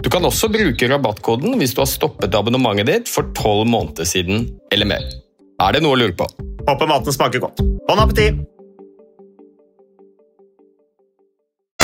Du 0.00 0.08
kan 0.08 0.24
også 0.24 0.48
bruke 0.52 0.88
rabattkoden 0.88 1.58
hvis 1.60 1.74
du 1.76 1.82
har 1.82 1.90
stoppet 1.90 2.34
abonnementet 2.36 2.88
ditt 2.88 3.10
for 3.10 3.28
tolv 3.36 3.66
måneder 3.68 4.08
siden 4.08 4.46
eller 4.72 4.88
mer. 4.88 5.04
Er 5.60 5.76
det 5.76 5.82
noe 5.84 5.96
å 5.96 6.00
lure 6.00 6.16
på? 6.16 6.28
Håper 6.64 6.88
maten 6.88 7.12
smaker 7.12 7.42
godt. 7.42 7.60
Bon 7.88 8.00
appétit! 8.00 8.40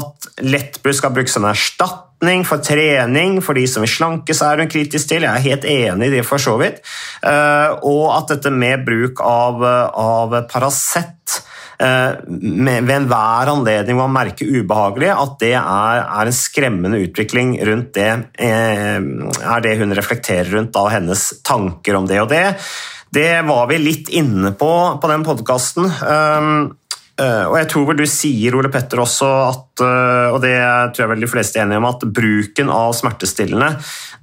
At 0.00 0.28
lettbrus 0.44 0.98
skal 1.00 1.12
brukes 1.16 1.36
som 1.36 1.44
erstatning 1.48 2.44
for 2.48 2.64
trening 2.64 3.38
for 3.44 3.56
de 3.56 3.64
som 3.68 3.84
vil 3.84 3.92
slanke 3.92 4.36
seg, 4.36 4.48
er 4.54 4.64
hun 4.64 4.72
kritisk 4.72 5.12
til. 5.12 5.24
Jeg 5.24 5.32
er 5.32 5.46
helt 5.46 5.68
enig 5.68 6.08
i 6.10 6.14
det, 6.16 6.24
for 6.28 6.40
så 6.40 6.56
vidt. 6.60 6.80
Eh, 7.24 7.76
Og 7.84 8.04
at 8.16 8.32
dette 8.32 8.52
med 8.52 8.84
bruk 8.88 9.20
av, 9.24 9.64
av 9.64 10.36
Paracet 10.52 11.36
eh, 11.36 11.55
ved 11.78 12.92
enhver 12.94 13.50
anledning 13.52 13.98
man 13.98 14.14
merker 14.14 14.48
ubehagelig, 14.48 15.10
at 15.12 15.34
det 15.42 15.52
er, 15.58 16.02
er 16.04 16.30
en 16.30 16.36
skremmende 16.36 17.02
utvikling 17.04 17.56
rundt 17.68 17.92
det, 17.98 18.08
eh, 18.40 18.96
er 18.96 19.64
det 19.64 19.76
hun 19.82 19.92
reflekterer 19.96 20.50
rundt 20.56 20.72
da, 20.76 20.86
hennes 20.94 21.28
tanker 21.44 21.98
om 21.98 22.08
det 22.08 22.22
og 22.22 22.30
det. 22.32 22.46
Det 23.12 23.30
var 23.46 23.68
vi 23.70 23.78
litt 23.80 24.10
inne 24.12 24.52
på 24.56 24.72
på 25.00 25.12
den 25.12 25.24
podkasten. 25.24 25.86
og 27.16 27.54
jeg 27.56 27.68
tror 27.72 27.86
vel 27.88 28.00
du 28.02 28.06
sier, 28.10 28.56
Ole 28.58 28.68
Petter, 28.68 29.00
også 29.00 29.28
at, 29.46 29.80
uh, 29.80 30.34
og 30.34 30.40
det 30.42 30.56
tror 30.92 31.04
jeg 31.04 31.12
vel 31.14 31.24
de 31.24 31.30
fleste 31.30 31.60
er 31.60 31.64
enige 31.64 31.80
om, 31.80 31.86
at 31.88 32.04
bruken 32.18 32.68
av 32.68 32.92
smertestillende 32.98 33.70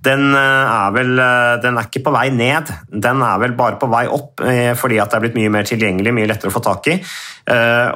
den 0.03 0.33
eh, 0.36 0.74
er 0.74 0.93
vel 0.95 1.19
eh, 1.19 1.53
den 1.63 1.77
er 1.79 1.88
ikke 1.88 2.03
på 2.05 2.13
vei 2.13 2.27
ned, 2.33 2.72
den 2.91 3.24
er 3.24 3.39
vel 3.41 3.55
bare 3.57 3.79
på 3.79 3.89
vei 3.91 4.03
opp 4.12 4.43
eh, 4.43 4.74
fordi 4.77 5.00
at 5.01 5.12
det 5.12 5.19
er 5.19 5.24
blitt 5.25 5.38
mye 5.39 5.53
mer 5.53 5.67
tilgjengelig, 5.67 6.15
mye 6.15 6.29
lettere 6.29 6.51
å 6.51 6.55
få 6.55 6.63
tak 6.63 6.89
i. 6.91 6.98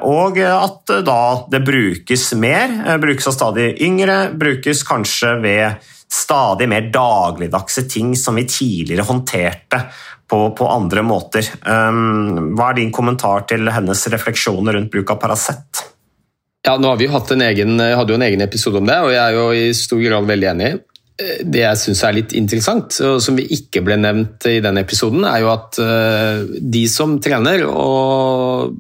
Og 0.08 0.40
at 0.44 0.92
da 1.08 1.22
det 1.48 1.62
brukes 1.64 2.24
mer, 2.36 2.74
brukes 3.00 3.30
av 3.30 3.36
stadig 3.36 3.68
yngre, 3.86 4.18
brukes 4.36 4.82
kanskje 4.88 5.30
ved 5.40 5.86
stadig 6.12 6.68
mer 6.68 6.90
dagligdagse 6.92 7.86
ting 7.88 8.12
som 8.20 8.36
vi 8.36 8.44
tidligere 8.52 9.06
håndterte 9.08 9.80
på, 10.28 10.42
på 10.52 10.68
andre 10.68 11.06
måter. 11.08 11.48
Hva 11.64 12.68
er 12.68 12.76
din 12.82 12.92
kommentar 12.92 13.48
til 13.48 13.72
hennes 13.72 14.04
refleksjoner 14.12 14.76
rundt 14.76 14.92
bruk 14.92 15.16
av 15.16 15.22
Paracet? 15.24 15.86
Ja, 16.68 16.76
nå 16.76 16.92
har 16.92 17.00
vi 17.00 17.08
hatt 17.08 17.32
en 17.32 17.48
egen, 17.48 17.80
hadde 17.80 18.12
jo 18.12 18.20
en 18.20 18.28
egen 18.28 18.44
episode 18.44 18.84
om 18.84 18.92
det, 18.92 19.00
og 19.00 19.16
jeg 19.16 19.24
er 19.24 19.40
jo 19.40 19.48
i 19.56 19.72
stor 19.80 20.04
grad 20.04 20.28
veldig 20.28 20.52
enig. 20.52 20.76
Eh, 21.18 21.42
Det 21.46 21.64
jeg 21.64 21.82
syns 21.82 22.04
er 22.06 22.18
litt 22.20 22.36
interessant, 22.38 23.00
og 23.06 23.20
som 23.24 23.38
vi 23.38 23.48
ikke 23.58 23.84
ble 23.86 23.98
nevnt 24.00 24.48
i 24.50 24.60
den 24.64 24.78
episoden, 24.82 25.26
er 25.26 25.42
jo 25.44 25.52
at 25.54 25.80
eh, 25.82 26.46
de 26.62 26.84
som 26.92 27.18
trener 27.24 27.66
og, 27.68 28.76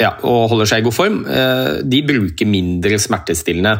ja, 0.00 0.14
og 0.24 0.48
holder 0.54 0.70
seg 0.70 0.80
i 0.80 0.86
god 0.88 0.96
form, 0.96 1.22
eh, 1.28 1.80
de 1.84 2.04
bruker 2.08 2.48
mindre 2.48 3.00
smertestillende. 3.00 3.74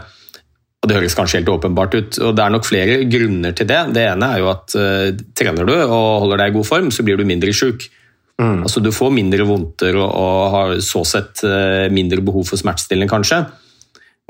Og 0.81 0.89
Det 0.89 0.97
høres 0.97 1.17
kanskje 1.17 1.41
helt 1.41 1.53
åpenbart 1.53 1.95
ut, 1.97 2.19
og 2.25 2.37
det 2.37 2.45
er 2.45 2.53
nok 2.53 2.65
flere 2.65 3.01
grunner 3.05 3.57
til 3.57 3.69
det. 3.69 3.81
Det 3.93 4.05
ene 4.09 4.31
er 4.33 4.39
jo 4.41 4.47
at 4.49 4.73
trener 5.37 5.67
du 5.69 5.75
og 5.77 6.23
holder 6.23 6.41
deg 6.41 6.55
i 6.55 6.55
god 6.57 6.65
form, 6.65 6.89
så 6.89 7.05
blir 7.05 7.21
du 7.21 7.25
mindre 7.29 7.53
sjuk. 7.53 7.85
Altså, 8.41 8.81
du 8.81 8.89
får 8.89 9.13
mindre 9.13 9.45
vondter 9.45 9.99
og, 10.01 10.09
og 10.09 10.55
har 10.55 10.73
så 10.81 11.03
sett 11.05 11.43
mindre 11.93 12.25
behov 12.25 12.49
for 12.49 12.57
smertestillende, 12.57 13.13
kanskje. 13.13 13.43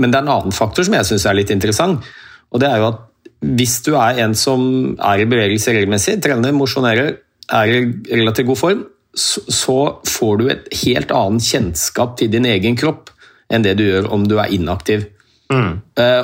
Men 0.02 0.10
det 0.10 0.18
er 0.18 0.26
en 0.26 0.32
annen 0.34 0.56
faktor 0.56 0.82
som 0.82 0.98
jeg 0.98 1.06
syns 1.06 1.28
er 1.30 1.38
litt 1.38 1.54
interessant. 1.54 2.02
Og 2.50 2.62
det 2.62 2.68
er 2.70 2.82
jo 2.82 2.90
at 2.92 3.06
Hvis 3.40 3.78
du 3.86 3.94
er 3.96 4.18
en 4.20 4.34
som 4.36 4.60
er 5.00 5.22
i 5.22 5.24
bevegelse 5.24 5.72
regelmessig, 5.72 6.18
trener, 6.20 6.52
mosjonerer, 6.52 7.14
er 7.48 7.70
i 7.72 7.78
relativt 8.12 8.50
god 8.50 8.58
form, 8.60 8.82
så, 9.16 9.76
får 10.06 10.34
du 10.36 10.44
et 10.52 10.68
helt 10.82 11.10
annet 11.16 11.46
kjennskap 11.46 12.18
til 12.20 12.28
din 12.30 12.44
egen 12.44 12.76
kropp 12.76 13.08
enn 13.50 13.64
det 13.64 13.78
du 13.80 13.86
gjør 13.86 14.10
om 14.12 14.26
du 14.28 14.36
er 14.38 14.52
inaktiv. 14.52 15.08
Mm. 15.50 15.80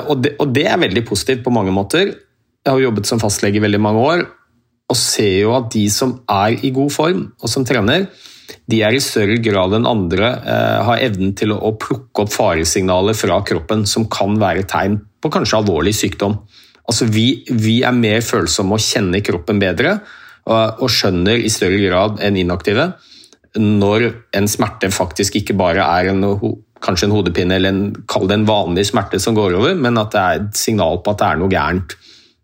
og, 0.07 0.13
det, 0.23 0.35
og 0.39 0.53
det 0.55 0.67
er 0.69 0.79
veldig 0.79 1.03
positivt 1.09 1.41
på 1.43 1.51
mange 1.51 1.73
måter. 1.73 2.13
Jeg 2.63 2.69
har 2.69 2.85
jobbet 2.85 3.09
som 3.09 3.19
fastlege 3.19 3.57
i 3.57 3.65
veldig 3.65 3.81
mange 3.81 4.05
år, 4.13 4.23
og 4.87 4.95
ser 4.95 5.41
jo 5.41 5.57
at 5.57 5.67
de 5.73 5.87
som 5.91 6.19
er 6.31 6.61
i 6.63 6.71
god 6.75 6.93
form, 6.93 7.25
og 7.41 7.51
som 7.51 7.65
trener, 7.67 8.07
de 8.71 8.79
er 8.83 8.95
i 8.95 9.03
større 9.03 9.37
grad 9.43 9.75
enn 9.75 9.87
andre 9.89 10.29
eh, 10.39 10.79
har 10.87 11.03
evnen 11.03 11.33
til 11.35 11.51
å 11.55 11.73
plukke 11.79 12.23
opp 12.23 12.31
faresignaler 12.31 13.17
fra 13.17 13.41
kroppen 13.47 13.83
som 13.89 14.07
kan 14.11 14.37
være 14.39 14.63
tegn 14.69 15.01
på 15.27 15.33
kanskje 15.35 15.59
alvorlig 15.59 15.93
sykdom. 15.97 16.39
Altså 16.87 17.07
vi, 17.11 17.43
vi 17.51 17.81
er 17.85 17.95
mer 17.95 18.23
følsomme 18.23 18.79
og 18.79 18.83
kjenner 18.83 19.23
kroppen 19.25 19.59
bedre, 19.61 19.99
og, 20.47 20.81
og 20.81 20.91
skjønner 20.91 21.43
i 21.43 21.51
større 21.51 21.79
grad 21.83 22.23
enn 22.23 22.39
inaktive 22.39 22.93
når 23.57 24.11
en 24.37 24.47
smerte 24.49 24.89
faktisk 24.93 25.39
ikke 25.39 25.55
bare 25.57 25.83
er 25.83 26.11
en, 26.11 26.23
kanskje 26.83 27.07
en 27.07 27.15
hodepine 27.15 27.57
eller 27.57 27.73
en, 27.73 27.83
kall 28.09 28.27
det 28.29 28.37
en 28.39 28.47
vanlig 28.47 28.85
smerte 28.89 29.19
som 29.23 29.35
går 29.37 29.57
over, 29.57 29.75
men 29.79 29.97
at 29.99 30.13
det 30.13 30.21
er 30.21 30.41
et 30.41 30.59
signal 30.59 31.01
på 31.01 31.13
at 31.13 31.21
det 31.21 31.29
er 31.29 31.41
noe 31.41 31.51
gærent. 31.51 31.97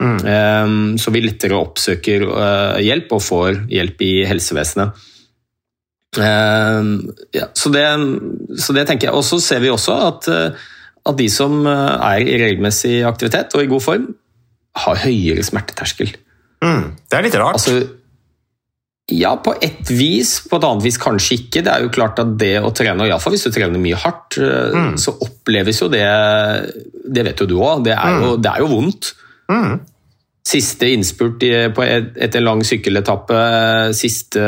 Ehm, 0.03 0.97
så 0.99 1.13
vi 1.15 1.23
lettere 1.23 1.59
oppsøker 1.59 2.25
uh, 2.27 2.77
hjelp 2.83 3.13
og 3.15 3.23
får 3.23 3.63
hjelp 3.71 4.03
i 4.03 4.13
helsevesenet. 4.27 5.09
Um, 6.13 6.89
ja, 7.33 7.47
så, 7.57 7.71
det, 7.73 7.85
så 8.61 8.75
det 8.75 8.85
tenker 8.89 9.09
jeg. 9.09 9.17
Og 9.17 9.25
så 9.25 9.39
ser 9.41 9.63
vi 9.63 9.71
også 9.73 9.95
at, 10.09 10.27
eh, 10.29 10.67
at 11.09 11.17
de 11.19 11.27
som 11.31 11.65
eh, 11.67 11.95
er 12.13 12.23
i 12.23 12.37
regelmessig 12.41 13.01
aktivitet 13.07 13.55
og 13.57 13.63
i 13.65 13.71
god 13.71 13.83
form, 13.83 14.07
har 14.83 15.01
høyere 15.03 15.43
smerteterskel. 15.45 16.15
Mm. 16.63 16.95
Det 17.09 17.17
er 17.17 17.25
litt 17.27 17.35
rart. 17.37 17.59
Altså, 17.59 17.81
ja, 19.11 19.33
på 19.35 19.51
et 19.61 19.89
vis. 19.91 20.37
På 20.47 20.57
et 20.57 20.65
annet 20.65 20.85
vis 20.87 20.97
kanskje 21.01 21.35
ikke. 21.41 21.61
Det 21.65 21.73
er 21.73 21.83
jo 21.83 21.91
klart 21.93 22.21
at 22.23 22.37
det 22.39 22.55
å 22.63 22.71
trene, 22.73 23.03
og 23.03 23.11
iallfall 23.11 23.35
hvis 23.35 23.43
du 23.45 23.51
trener 23.53 23.81
mye 23.83 23.99
hardt, 23.99 24.39
eh, 24.39 24.71
Mm. 24.73 24.95
så 24.97 25.13
oppleves 25.21 25.81
jo 25.81 25.89
det 25.91 26.05
Det 27.13 27.25
vet 27.25 27.39
jo 27.43 27.45
du 27.45 27.57
òg, 27.59 27.83
det, 27.83 27.97
mm. 27.99 28.41
det 28.41 28.49
er 28.49 28.59
jo 28.63 28.71
vondt. 28.71 29.11
Siste 30.43 30.89
innspurt 30.91 31.39
på 31.75 31.83
etter 31.87 32.41
en 32.41 32.43
lang 32.43 32.63
sykkeletappe, 32.67 33.37
siste 33.95 34.41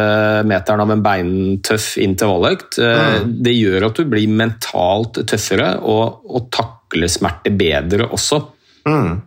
meteren 0.44 0.84
av 0.84 0.92
en 0.92 1.04
beintøff 1.06 1.94
intervalløkt, 2.04 2.80
Mm. 2.82 3.30
det 3.46 3.54
gjør 3.56 3.86
at 3.88 3.96
du 3.96 4.04
blir 4.12 4.28
mentalt 4.28 5.22
tøffere 5.26 5.70
og, 5.80 6.26
og 6.28 6.50
takler 6.52 7.08
smerte 7.08 7.54
bedre 7.56 8.10
også. 8.12 8.42
Mm. 8.90 9.22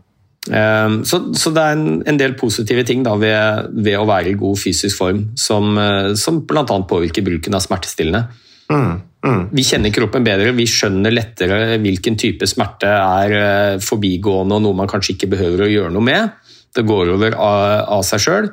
Um, 0.48 1.04
Så, 1.04 1.34
så 1.36 1.50
det 1.52 1.62
er 1.62 1.72
en, 1.76 2.02
en 2.08 2.20
del 2.20 2.34
positive 2.38 2.84
ting 2.84 3.02
da 3.04 3.16
ved, 3.20 3.72
ved 3.84 3.96
å 3.98 4.06
være 4.08 4.30
i 4.32 4.38
god 4.38 4.60
fysisk 4.60 4.96
form, 5.00 5.24
som, 5.36 5.72
eh, 5.78 6.14
som 6.16 6.42
bl.a. 6.48 6.64
påvirker 6.64 7.24
bruken 7.24 7.56
av 7.56 7.64
smertestillende. 7.64 8.26
Mm. 8.68 9.00
Mm. 9.24 9.42
Vi 9.56 9.64
kjenner 9.66 9.92
kroppen 9.92 10.24
bedre, 10.24 10.52
vi 10.54 10.68
skjønner 10.68 11.10
lettere 11.10 11.78
hvilken 11.82 12.16
type 12.20 12.46
smerte 12.46 12.92
er 12.92 13.34
eh, 13.40 13.80
forbigående 13.82 14.60
og 14.60 14.62
noe 14.62 14.78
man 14.78 14.90
kanskje 14.90 15.16
ikke 15.16 15.32
behøver 15.32 15.64
å 15.64 15.72
gjøre 15.72 15.92
noe 15.96 16.06
med. 16.06 16.36
Det 16.76 16.84
går 16.88 17.14
over 17.14 17.36
av, 17.38 18.02
seg 18.06 18.24
sjøl. 18.24 18.50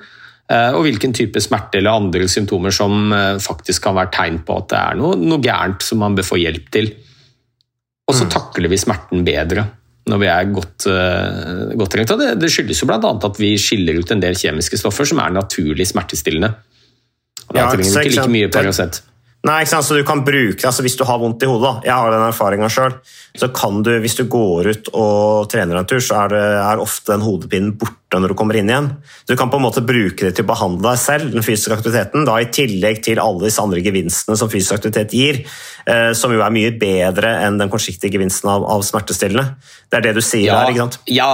Og 0.47 0.83
hvilken 0.85 1.13
type 1.17 1.41
smerte 1.41 1.79
eller 1.79 1.97
andre 1.97 2.27
symptomer 2.29 2.73
som 2.73 3.09
eh, 3.13 3.39
faktisk 3.41 3.87
kan 3.87 3.95
være 3.97 4.11
tegn 4.13 4.37
på 4.45 4.59
at 4.61 4.67
det 4.69 4.77
er 4.77 4.99
noe, 4.99 5.17
noe 5.17 5.41
gærent 5.41 5.81
som 5.81 6.03
man 6.03 6.13
bør 6.17 6.27
få 6.27 6.37
hjelp 6.37 6.69
til. 6.75 6.91
Og 8.05 8.13
så 8.13 8.27
takler 8.29 8.69
vi 8.69 8.77
smerten 8.77 9.25
bedre 9.25 9.65
når 10.05 10.21
vi 10.21 10.27
er 10.29 10.51
godt, 10.53 10.85
eh, 10.91 11.73
godt 11.79 11.95
trengt. 11.95 12.13
Og 12.13 12.21
det, 12.21 12.29
det 12.37 12.51
skyldes 12.53 12.83
jo 12.83 12.89
bl.a. 12.89 12.99
at 13.01 13.39
vi 13.41 13.55
skiller 13.57 13.97
ut 13.97 14.11
en 14.13 14.21
del 14.21 14.37
kjemiske 14.37 14.77
stoffer 14.77 15.07
som 15.09 15.21
er 15.23 15.33
naturlig 15.33 15.87
smertestillende. 15.89 16.51
Og 17.47 17.55
da 17.55 17.63
Ja, 17.63 17.71
trenger 17.71 17.89
vi 17.89 18.11
ikke 18.11 18.19
like 18.19 18.33
mye 18.35 18.51
Paracet. 18.53 19.01
Nei, 19.45 19.59
ikke 19.61 19.75
sant? 19.75 19.85
så 19.85 19.93
du 19.93 20.01
kan 20.07 20.23
bruke 20.25 20.57
det, 20.57 20.65
altså 20.65 20.81
Hvis 20.85 20.97
du 20.97 21.03
har 21.05 21.19
vondt 21.21 21.43
i 21.45 21.49
hodet, 21.49 21.67
da. 21.67 21.85
jeg 21.85 21.93
har 21.93 22.13
den 22.13 22.23
erfaringa 22.25 22.69
sjøl, 22.71 22.95
så 23.37 23.49
kan 23.53 23.83
du, 23.85 23.91
hvis 24.01 24.17
du 24.17 24.23
går 24.31 24.71
ut 24.71 24.89
og 24.95 25.49
trener 25.51 25.77
en 25.77 25.89
tur, 25.89 26.01
så 26.01 26.23
er, 26.23 26.33
det, 26.33 26.41
er 26.63 26.81
ofte 26.81 27.13
den 27.13 27.25
hodepinen 27.25 27.75
borte 27.77 28.17
når 28.21 28.31
du 28.31 28.35
kommer 28.39 28.57
inn 28.57 28.71
igjen. 28.71 28.87
Du 29.27 29.35
kan 29.37 29.51
på 29.51 29.59
en 29.59 29.65
måte 29.65 29.83
bruke 29.85 30.23
det 30.23 30.37
til 30.37 30.45
å 30.45 30.49
behandle 30.49 30.87
deg 30.87 31.01
selv, 31.01 31.29
den 31.35 31.45
fysiske 31.45 31.75
aktiviteten, 31.75 32.25
da 32.25 32.39
i 32.41 32.49
tillegg 32.57 33.01
til 33.05 33.21
alle 33.21 33.43
disse 33.43 33.61
andre 33.61 33.83
gevinstene 33.85 34.39
som 34.39 34.49
fysisk 34.49 34.77
aktivitet 34.77 35.13
gir, 35.13 35.41
eh, 35.85 36.11
som 36.17 36.33
jo 36.33 36.41
er 36.41 36.53
mye 36.55 36.73
bedre 36.81 37.35
enn 37.45 37.59
den 37.61 37.69
kortsiktige 37.73 38.15
gevinsten 38.15 38.49
av, 38.49 38.65
av 38.71 38.85
smertestillende. 38.87 39.59
Det 39.91 39.99
er 39.99 40.07
det 40.07 40.15
du 40.17 40.23
sier 40.25 40.47
Ja, 40.47 40.61
der, 40.63 40.71
ikke 40.71 40.85
sant? 40.87 41.01
ja, 41.11 41.31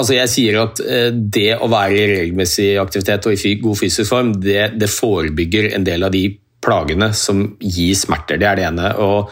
altså 0.00 0.16
jeg 0.16 0.32
sier 0.32 0.62
at 0.64 0.80
eh, 0.86 1.10
det 1.12 1.50
å 1.58 1.68
være 1.68 1.98
i 1.98 2.06
regelmessig 2.14 2.70
aktivitet 2.80 3.26
og 3.26 3.36
i 3.36 3.58
god 3.60 3.82
fysisk 3.82 4.14
form, 4.14 4.36
det, 4.40 4.70
det 4.80 4.88
forebygger 4.92 5.74
en 5.74 5.84
del 5.84 6.08
av 6.08 6.14
de 6.14 6.30
plagene 6.70 7.10
som 7.16 7.44
gir 7.58 7.98
smerter. 7.98 8.38
Det 8.40 8.46
er 8.48 8.60
det 8.60 8.70
ene. 8.70 8.94
Og, 9.02 9.30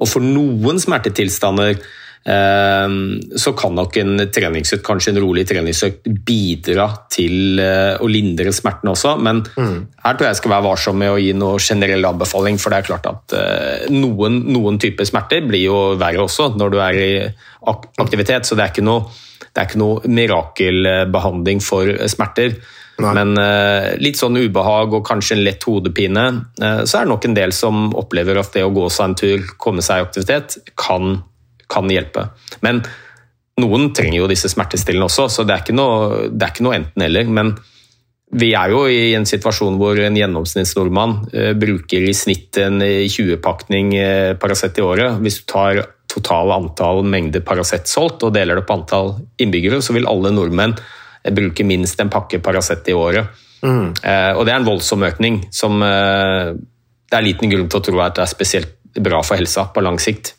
og 0.00 0.10
for 0.10 0.24
noen 0.24 0.80
smertetilstander 0.82 1.76
eh, 1.76 2.94
så 3.44 3.52
kan 3.58 3.76
nok 3.76 3.98
en 4.02 4.24
treningsøkt, 4.32 4.84
kanskje 4.86 5.14
en 5.14 5.22
rolig 5.22 5.46
treningsøkt, 5.48 6.08
bidra 6.26 6.88
til 7.12 7.60
eh, 7.62 7.94
å 8.00 8.10
lindre 8.10 8.52
smerten 8.56 8.92
også, 8.92 9.14
men 9.22 9.42
her 9.56 10.16
tror 10.16 10.26
jeg 10.26 10.34
jeg 10.34 10.40
skal 10.42 10.54
være 10.56 10.66
varsom 10.68 11.00
med 11.00 11.14
å 11.14 11.20
gi 11.20 11.32
noe 11.36 11.62
generell 11.62 12.10
anbefaling, 12.10 12.60
for 12.60 12.72
det 12.72 12.82
er 12.82 12.90
klart 12.90 13.08
at 13.10 13.38
eh, 13.38 13.88
noen, 13.94 14.42
noen 14.50 14.80
typer 14.82 15.08
smerter 15.08 15.46
blir 15.48 15.66
jo 15.68 15.80
verre 16.00 16.26
også 16.26 16.52
når 16.56 16.74
du 16.74 16.80
er 16.82 17.00
i 17.00 17.10
aktivitet, 17.70 18.48
så 18.48 18.58
det 18.58 18.66
er 18.66 18.74
ikke 18.74 18.88
noe, 18.88 19.08
det 19.50 19.62
er 19.62 19.70
ikke 19.70 19.82
noe 19.82 20.12
mirakelbehandling 20.20 21.64
for 21.64 21.92
smerter. 22.10 22.56
Nei. 23.00 23.12
Men 23.16 23.34
uh, 23.40 23.90
litt 24.02 24.18
sånn 24.20 24.38
ubehag 24.38 24.94
og 24.96 25.04
kanskje 25.06 25.38
en 25.38 25.44
lett 25.46 25.64
hodepine, 25.68 26.26
uh, 26.60 26.82
så 26.84 27.00
er 27.00 27.06
det 27.06 27.12
nok 27.12 27.28
en 27.28 27.36
del 27.36 27.54
som 27.56 27.90
opplever 27.98 28.40
at 28.40 28.52
det 28.56 28.64
å 28.66 28.72
gå 28.74 28.86
seg 28.92 29.10
en 29.10 29.18
tur, 29.18 29.52
komme 29.60 29.84
seg 29.84 30.00
i 30.00 30.06
aktivitet, 30.06 30.58
kan, 30.78 31.18
kan 31.70 31.90
hjelpe. 31.90 32.28
Men 32.66 32.82
noen 33.60 33.90
trenger 33.96 34.22
jo 34.22 34.30
disse 34.30 34.50
smertestillende 34.52 35.08
også, 35.08 35.28
så 35.32 35.44
det 35.46 35.56
er 35.56 35.64
ikke 35.64 35.76
noe, 35.76 36.30
noe 36.30 36.78
enten-eller. 36.78 37.30
Men 37.32 37.54
vi 38.40 38.52
er 38.54 38.70
jo 38.70 38.84
i 38.86 39.14
en 39.18 39.26
situasjon 39.26 39.78
hvor 39.80 39.98
en 39.98 40.18
gjennomsnittsnordmann 40.18 41.16
uh, 41.32 41.52
bruker 41.58 42.06
i 42.06 42.14
snitt 42.16 42.60
en 42.62 42.78
20-pakning 42.82 43.96
eh, 43.98 44.36
Paracet 44.38 44.78
i 44.78 44.86
året. 44.86 45.18
Hvis 45.24 45.40
du 45.42 45.48
tar 45.50 45.82
totalt 46.10 46.54
antall 46.54 47.04
mengder 47.06 47.42
Paracet 47.46 47.90
solgt 47.90 48.24
og 48.26 48.34
deler 48.34 48.58
det 48.58 48.66
på 48.68 48.76
antall 48.78 49.14
innbyggere, 49.42 49.82
så 49.82 49.94
vil 49.96 50.08
alle 50.10 50.32
nordmenn 50.34 50.76
eh, 51.24 51.32
bruker 51.34 51.68
minst 51.68 52.00
en 52.00 52.12
pakke 52.12 52.42
Paracet 52.44 52.88
i 52.90 52.96
året. 52.96 53.30
Eh, 53.62 54.32
og 54.32 54.46
det 54.46 54.52
er 54.54 54.60
en 54.60 54.68
voldsom 54.68 55.04
økning 55.04 55.42
som 55.52 55.82
eh, 55.84 56.52
det 57.10 57.18
er 57.18 57.26
liten 57.26 57.50
grunn 57.52 57.68
til 57.68 57.80
å 57.80 57.84
tro 57.84 58.02
at 58.04 58.16
det 58.16 58.24
er 58.24 58.30
spesielt 58.30 58.76
bra 59.00 59.20
for 59.26 59.40
helsa 59.40 59.66
på 59.74 59.82
lang 59.84 59.98
sikt. 60.02 60.34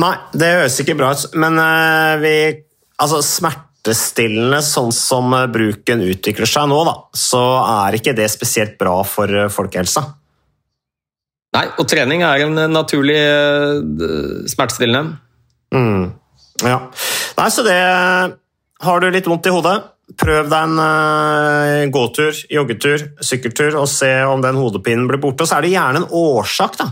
Nei, 0.00 0.12
det 0.36 0.52
høres 0.58 0.76
ikke 0.82 0.96
bra 0.98 1.14
ut, 1.16 1.28
men 1.40 1.58
eh, 1.62 2.14
vi 2.22 2.36
Altså, 2.96 3.18
smertestillende, 3.20 4.62
sånn 4.64 4.88
som 4.94 5.34
eh, 5.36 5.48
bruken 5.52 6.00
utvikler 6.06 6.48
seg 6.48 6.70
nå, 6.70 6.78
da, 6.88 6.94
så 7.12 7.42
er 7.60 7.98
ikke 7.98 8.14
det 8.16 8.30
spesielt 8.32 8.78
bra 8.80 8.94
for 9.04 9.28
eh, 9.28 9.50
folkehelsa. 9.52 10.00
Nei, 11.56 11.66
og 11.76 11.84
trening 11.88 12.24
er 12.24 12.46
en 12.46 12.56
naturlig 12.72 13.18
eh, 13.20 14.48
smertestillende. 14.48 15.18
Mm. 15.76 16.08
Ja. 16.64 16.78
Nei, 17.36 17.50
så 17.52 17.66
det 17.66 17.76
Har 18.84 19.00
du 19.00 19.08
litt 19.10 19.28
vondt 19.28 19.46
i 19.48 19.54
hodet, 19.54 19.76
prøv 20.20 20.46
deg 20.50 20.66
en 20.68 20.80
eh, 20.80 21.84
gåtur, 21.90 22.36
joggetur, 22.52 23.08
sykkeltur, 23.24 23.74
og 23.80 23.88
se 23.90 24.10
om 24.28 24.42
den 24.44 24.58
hodepinen 24.58 25.08
blir 25.08 25.20
borte. 25.22 25.42
Og 25.42 25.50
så 25.50 25.58
er 25.58 25.66
det 25.66 25.72
gjerne 25.72 26.02
en 26.02 26.10
årsak 26.14 26.76
da, 26.78 26.86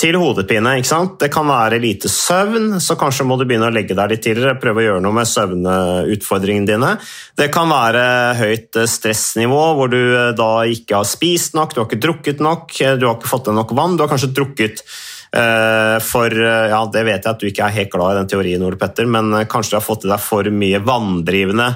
til 0.00 0.16
hodepine. 0.20 0.76
ikke 0.78 0.88
sant? 0.88 1.16
Det 1.20 1.28
kan 1.34 1.48
være 1.50 1.80
lite 1.82 2.08
søvn, 2.08 2.78
så 2.80 2.96
kanskje 3.00 3.26
må 3.28 3.36
du 3.36 3.44
begynne 3.44 3.68
å 3.68 3.74
legge 3.74 3.96
deg 3.98 4.14
litt 4.14 4.24
tidligere. 4.24 4.56
Prøve 4.62 4.80
å 4.80 4.86
gjøre 4.86 5.04
noe 5.04 5.18
med 5.18 5.28
søvnutfordringene 5.28 6.70
dine. 6.70 6.92
Det 7.36 7.50
kan 7.54 7.68
være 7.72 8.04
høyt 8.40 8.80
eh, 8.80 8.90
stressnivå, 8.94 9.64
hvor 9.76 9.92
du 9.92 10.00
eh, 10.00 10.30
da 10.38 10.52
ikke 10.70 11.02
har 11.02 11.10
spist 11.10 11.58
nok, 11.58 11.74
du 11.74 11.82
har 11.82 11.90
ikke 11.90 12.04
drukket 12.06 12.44
nok, 12.44 12.72
du 12.78 13.08
har 13.10 13.18
ikke 13.18 13.34
fått 13.34 13.50
deg 13.50 13.58
nok 13.60 13.76
vann, 13.76 13.98
du 13.98 14.06
har 14.06 14.14
kanskje 14.14 14.32
drukket 14.38 14.86
For 15.34 16.30
eh, 16.30 16.68
ja, 16.70 16.80
det 16.92 17.02
vet 17.08 17.24
jeg 17.24 17.32
at 17.32 17.40
du 17.42 17.48
ikke 17.48 17.66
er 17.66 17.74
helt 17.74 17.90
glad 17.90 18.14
i 18.14 18.18
den 18.20 18.30
teorien, 18.30 18.62
Ole 18.62 18.78
Petter, 18.78 19.08
men 19.10 19.32
eh, 19.34 19.46
kanskje 19.50 19.74
du 19.74 19.78
har 19.80 19.84
fått 19.86 20.06
i 20.06 20.10
deg 20.12 20.22
for 20.22 20.50
mye 20.54 20.80
vanndrivende 20.84 21.66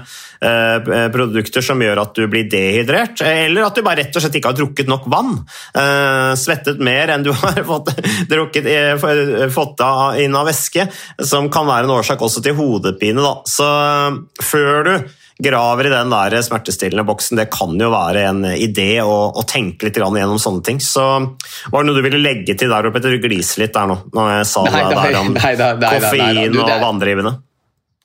eh, 0.45 1.09
produkter 1.15 1.65
som 1.65 1.83
gjør 1.83 2.03
at 2.05 2.15
du 2.15 2.29
blir 2.31 2.47
dehydrert, 2.51 3.25
eller 3.27 3.67
at 3.67 3.79
du 3.79 3.83
bare 3.87 4.05
rett 4.05 4.15
og 4.15 4.23
slett 4.23 4.39
ikke 4.39 4.53
har 4.53 4.59
drukket 4.61 4.91
nok 4.91 5.09
vann. 5.11 5.35
Eh, 5.75 6.33
Svettet 6.39 6.79
mer 6.79 7.15
enn 7.15 7.27
du 7.27 7.33
har 7.43 7.59
fått, 7.67 7.91
drukket, 8.31 8.71
eh, 8.71 9.47
fått 9.55 9.83
inn 10.23 10.39
av 10.39 10.47
væske, 10.51 10.87
som 11.27 11.51
kan 11.51 11.67
være 11.67 11.89
en 11.89 11.97
årsak 11.99 12.23
også 12.23 12.45
til 12.45 12.59
hodepine. 12.59 13.25
Da. 13.25 13.35
Så 13.49 13.67
eh, 13.67 14.21
før 14.53 14.87
du 14.87 14.95
graver 15.39 15.87
i 15.87 15.93
den 15.93 16.11
der 16.11 16.37
smertestillende 16.43 17.05
boksen. 17.07 17.39
Det 17.39 17.49
kan 17.55 17.77
jo 17.79 17.91
være 17.93 18.25
en 18.31 18.43
idé 18.51 18.99
å, 19.05 19.31
å 19.31 19.45
tenke 19.49 19.87
litt 19.87 19.99
gjennom 19.99 20.41
sånne 20.43 20.65
ting. 20.67 20.81
Så 20.83 21.05
var 21.05 21.83
det 21.83 21.87
noe 21.87 21.99
du 21.99 22.03
ville 22.05 22.23
legge 22.23 22.57
til 22.59 22.73
der, 22.73 22.91
Petter? 22.95 23.15
Du 23.15 23.23
gliser 23.23 23.65
litt 23.65 23.77
der 23.77 23.91
nå, 23.91 24.01
når 24.17 24.33
jeg 24.39 24.49
sa 24.51 24.65
Nei, 24.67 24.83
det 24.83 24.97
der 24.99 25.21
om 25.21 25.31
nei, 25.37 25.53
nei, 25.61 25.71
nei, 25.79 25.93
koffein 25.95 26.57
du, 26.57 26.59
og 26.65 26.75
vanndrivende. 26.83 27.35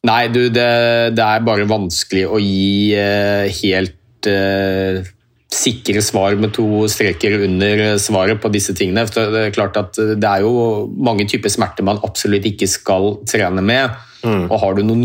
Nei, 0.04 0.22
du, 0.36 0.42
det, 0.52 0.70
det 1.18 1.26
er 1.26 1.44
bare 1.48 1.68
vanskelig 1.70 2.28
å 2.28 2.40
gi 2.44 2.94
uh, 3.00 3.50
helt 3.64 4.30
uh, 4.30 5.12
sikre 5.54 6.02
svar 6.04 6.36
med 6.42 6.54
to 6.56 6.84
streker 6.92 7.38
under 7.46 7.84
svaret 8.02 8.42
på 8.44 8.52
disse 8.54 8.76
tingene. 8.78 9.06
Det 9.08 9.46
er 9.48 9.56
klart 9.56 9.78
at 9.80 9.98
det 9.98 10.30
er 10.30 10.46
jo 10.46 10.90
mange 10.94 11.26
typer 11.30 11.54
smerter 11.54 11.86
man 11.88 12.02
absolutt 12.06 12.46
ikke 12.50 12.70
skal 12.70 13.16
trene 13.30 13.64
med. 13.66 13.94
Og 14.24 14.56
har 14.62 14.78
du 14.78 14.86
noen 14.88 15.04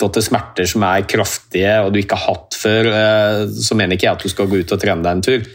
nyoppståtte 0.00 0.22
smerter 0.22 0.66
som 0.66 0.82
er 0.82 1.06
kraftige 1.06 1.80
og 1.84 1.92
du 1.92 2.00
ikke 2.00 2.16
har 2.16 2.34
hatt 2.34 2.56
før, 2.56 2.86
eh, 2.88 3.48
så 3.52 3.74
mener 3.76 3.96
ikke 3.96 4.06
jeg 4.06 4.16
at 4.16 4.22
du 4.24 4.28
skal 4.28 4.48
gå 4.48 4.60
ut 4.62 4.72
og 4.72 4.80
trene 4.80 5.02
deg 5.02 5.12
en 5.12 5.22
tur. 5.22 5.48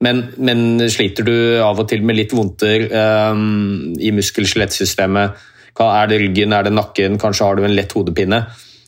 Men, 0.00 0.32
men 0.38 0.88
sliter 0.88 1.24
du 1.24 1.60
av 1.60 1.78
og 1.78 1.88
til 1.88 2.02
med 2.02 2.16
litt 2.16 2.32
vondter 2.32 2.86
um, 2.88 3.92
i 4.00 4.10
muskel-skjelettsystemet, 4.16 5.34
er 5.80 6.08
det 6.08 6.18
ryggen, 6.20 6.52
er 6.52 6.64
det 6.64 6.72
nakken, 6.72 7.18
kanskje 7.20 7.44
har 7.44 7.56
du 7.56 7.64
en 7.64 7.74
lett 7.74 7.92
hodepine, 7.92 8.42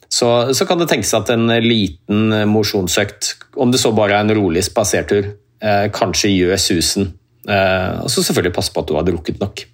så, 0.08 0.52
så 0.52 0.64
kan 0.68 0.80
det 0.80 0.88
tenkes 0.88 1.12
at 1.16 1.30
en 1.32 1.48
liten 1.64 2.32
mosjonsøkt, 2.48 3.34
om 3.60 3.72
det 3.72 3.80
så 3.80 3.92
bare 3.96 4.16
er 4.16 4.24
en 4.24 4.34
rolig 4.36 4.64
spasertur, 4.64 5.28
eh, 5.60 5.86
kanskje 5.92 6.32
gjør 6.32 6.60
susen. 6.60 7.12
Eh, 7.48 8.00
og 8.04 8.12
så 8.12 8.24
selvfølgelig 8.24 8.56
passe 8.56 8.72
på 8.72 8.84
at 8.84 8.88
du 8.88 8.96
har 8.96 9.04
drukket 9.08 9.40
nok. 9.40 9.64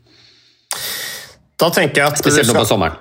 Da 1.59 1.71
tenker 1.75 2.03
jeg 2.03 2.15
at 2.15 2.23
Spesielt 2.23 2.51
nå 2.51 2.59
på 2.59 2.67
sommeren. 2.71 2.99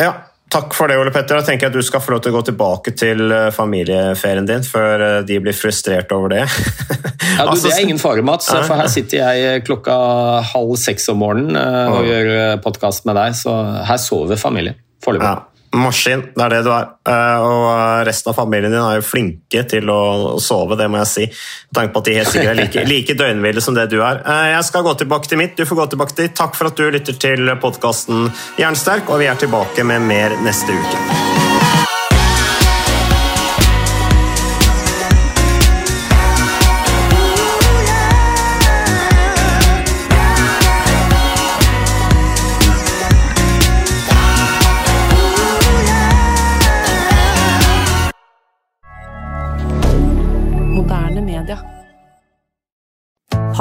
ja, 0.00 0.12
Takk 0.52 0.74
for 0.76 0.90
det, 0.90 0.98
Ole 1.00 1.12
Petter. 1.14 1.38
Da 1.38 1.46
tenker 1.46 1.66
jeg 1.66 1.72
at 1.72 1.76
du 1.78 1.86
skal 1.86 2.02
få 2.04 2.12
lov 2.12 2.22
til 2.24 2.34
å 2.34 2.36
gå 2.36 2.42
tilbake 2.50 2.92
til 2.98 3.32
eh, 3.32 3.48
familieferien 3.56 4.48
din 4.48 4.64
før 4.66 5.04
eh, 5.06 5.18
de 5.28 5.38
blir 5.40 5.56
frustrert 5.56 6.12
over 6.16 6.36
det. 6.36 6.46
Ja, 7.32 7.46
du, 7.46 7.52
Altså, 7.54 7.70
det 7.70 7.76
er 7.78 7.84
ingen 7.86 8.00
fare, 8.02 8.20
Mats, 8.26 8.48
for 8.50 8.76
her 8.76 8.90
sitter 8.92 9.22
jeg 9.22 9.62
klokka 9.64 9.94
halv 10.50 10.74
seks 10.76 11.06
om 11.08 11.22
morgenen 11.22 11.56
eh, 11.56 11.94
og 11.94 12.04
gjør 12.04 12.58
podkast 12.60 13.06
med 13.08 13.16
deg, 13.16 13.38
så 13.38 13.54
her 13.88 14.00
sover 14.02 14.36
familien 14.36 14.76
foreløpig. 15.00 15.30
Ja, 15.30 15.51
Maskin, 15.72 16.20
det 16.36 16.42
er 16.44 16.52
det 16.52 16.60
du 16.66 16.70
er. 16.74 16.88
Eh, 17.08 17.40
Og 17.42 18.06
resten 18.06 18.30
av 18.32 18.36
familien 18.36 18.72
din 18.72 18.80
er 18.82 18.98
jo 19.00 19.06
flinke 19.06 19.64
til 19.68 19.88
å 19.88 20.38
sove, 20.42 20.76
det 20.76 20.88
må 20.92 21.00
jeg 21.00 21.10
si. 21.12 21.26
Med 21.70 21.78
tanke 21.78 21.94
på 21.94 22.02
at 22.04 22.10
de 22.10 22.16
helt 22.18 22.28
sikkert 22.32 22.52
er 22.52 22.60
like, 22.60 22.84
like 22.92 23.18
døgnhvile 23.18 23.64
som 23.64 23.74
det 23.78 23.88
du 23.90 24.00
er. 24.02 24.20
Eh, 24.26 24.52
Jeg 24.52 24.64
skal 24.68 24.84
gå 24.84 24.94
tilbake 25.00 25.28
til 25.32 25.40
mitt, 25.40 25.56
du 25.56 25.64
får 25.64 25.82
gå 25.82 25.90
tilbake 25.96 26.18
til. 26.18 26.28
Takk 26.28 26.58
for 26.58 26.68
at 26.68 26.76
du 26.76 26.90
lytter 26.92 27.16
til 27.16 27.54
podkasten 27.62 28.28
Jernsterk, 28.60 29.08
og 29.08 29.24
vi 29.24 29.30
er 29.32 29.40
tilbake 29.40 29.84
med 29.88 30.04
mer 30.12 30.36
neste 30.44 30.76
uke. 30.76 31.31